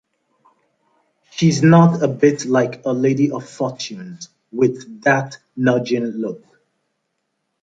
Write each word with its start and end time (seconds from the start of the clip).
She's 1.29 1.61
not 1.61 2.01
a 2.01 2.07
bit 2.07 2.45
like 2.45 2.83
a 2.87 2.91
lady 2.91 3.29
of 3.29 3.47
fortunes, 3.47 4.29
with 4.51 5.03
that 5.03 5.37
nudging 5.55 6.05
look. 6.05 6.41